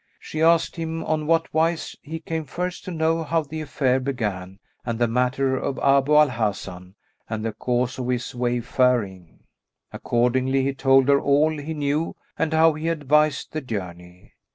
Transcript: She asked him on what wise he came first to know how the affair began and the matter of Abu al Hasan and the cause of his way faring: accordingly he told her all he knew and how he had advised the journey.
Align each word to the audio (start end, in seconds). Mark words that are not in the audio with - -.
She 0.19 0.41
asked 0.41 0.77
him 0.77 1.03
on 1.03 1.27
what 1.27 1.53
wise 1.53 1.95
he 2.01 2.19
came 2.19 2.45
first 2.45 2.83
to 2.85 2.91
know 2.91 3.21
how 3.23 3.43
the 3.43 3.61
affair 3.61 3.99
began 3.99 4.57
and 4.83 4.97
the 4.97 5.07
matter 5.07 5.55
of 5.55 5.77
Abu 5.77 6.15
al 6.15 6.29
Hasan 6.29 6.95
and 7.29 7.45
the 7.45 7.53
cause 7.53 7.99
of 7.99 8.07
his 8.07 8.33
way 8.33 8.61
faring: 8.61 9.41
accordingly 9.93 10.63
he 10.63 10.73
told 10.73 11.07
her 11.07 11.21
all 11.21 11.55
he 11.55 11.75
knew 11.75 12.15
and 12.35 12.51
how 12.51 12.73
he 12.73 12.87
had 12.87 13.03
advised 13.03 13.51
the 13.53 13.61
journey. 13.61 14.33